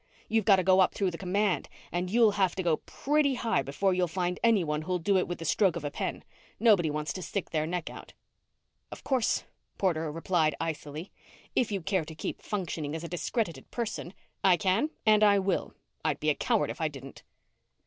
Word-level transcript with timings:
You've 0.27 0.45
got 0.45 0.55
to 0.55 0.63
go 0.63 0.79
up 0.79 0.95
through 0.95 1.11
the 1.11 1.17
command 1.19 1.69
and 1.91 2.09
you'll 2.09 2.31
have 2.31 2.55
to 2.55 2.63
go 2.63 2.77
pretty 2.87 3.35
high 3.35 3.61
before 3.61 3.93
you'll 3.93 4.07
find 4.07 4.39
anyone 4.43 4.81
who'll 4.81 4.97
do 4.97 5.15
it 5.19 5.27
with 5.27 5.37
the 5.37 5.45
stroke 5.45 5.75
of 5.75 5.85
a 5.85 5.91
pen. 5.91 6.23
Nobody 6.59 6.89
wants 6.89 7.13
to 7.13 7.21
stick 7.21 7.51
their 7.51 7.67
neck 7.67 7.87
out." 7.87 8.13
"Of 8.91 9.03
course," 9.03 9.43
Porter 9.77 10.11
replied 10.11 10.55
icily, 10.59 11.11
"if 11.55 11.71
you 11.71 11.83
care 11.83 12.03
to 12.05 12.15
keep 12.15 12.41
functioning 12.41 12.95
as 12.95 13.03
a 13.03 13.07
discredited 13.09 13.69
person" 13.69 14.15
"I 14.43 14.57
can. 14.57 14.89
And 15.05 15.23
I 15.23 15.37
will. 15.37 15.75
I'd 16.03 16.19
be 16.19 16.31
a 16.31 16.33
coward 16.35 16.71
if 16.71 16.81
I 16.81 16.87
didn't." 16.87 17.21